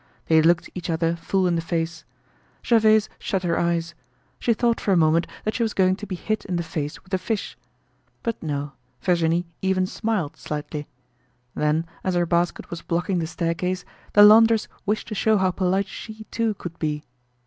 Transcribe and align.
They 0.29 0.41
looked 0.41 0.67
each 0.73 0.89
other 0.89 1.15
full 1.15 1.45
in 1.45 1.53
the 1.55 1.61
face. 1.61 2.05
Gervaise 2.65 3.07
shut 3.19 3.43
her 3.43 3.59
eyes. 3.59 3.93
She 4.39 4.51
thought 4.55 4.79
for 4.81 4.91
a 4.91 4.97
moment 4.97 5.27
that 5.43 5.53
she 5.53 5.61
was 5.61 5.75
going 5.75 5.95
to 5.97 6.07
be 6.07 6.15
hit 6.15 6.43
in 6.45 6.55
the 6.55 6.63
face 6.63 7.03
with 7.03 7.11
the 7.11 7.19
fish. 7.19 7.55
But 8.23 8.41
no, 8.41 8.71
Virginie 9.03 9.45
even 9.61 9.85
smiled 9.85 10.37
slightly. 10.37 10.87
Then, 11.53 11.85
as 12.03 12.15
her 12.15 12.25
basket 12.25 12.71
was 12.71 12.81
blocking 12.81 13.19
the 13.19 13.27
staircase, 13.27 13.85
the 14.13 14.23
laundress 14.23 14.67
wished 14.87 15.07
to 15.09 15.13
show 15.13 15.37
how 15.37 15.51
polite 15.51 15.87
she, 15.87 16.23
too, 16.31 16.55
could 16.55 16.79
be. 16.79 17.03